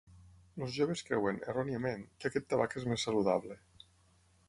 Els 0.63 0.71
joves 0.77 1.03
creuen, 1.09 1.37
erròniament, 1.53 2.03
que 2.25 2.31
aquest 2.33 2.51
tabac 2.55 2.77
és 2.83 2.91
més 2.95 3.09
saludable. 3.11 3.63